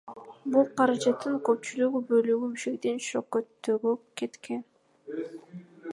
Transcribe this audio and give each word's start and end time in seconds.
Бул 0.53 0.63
каражаттын 0.79 1.35
көпчүлүк 1.49 1.99
бөлүгү 2.13 2.49
Бишкекти 2.55 2.95
шөкөттөөгө 3.09 3.95
кеткен. 4.23 4.69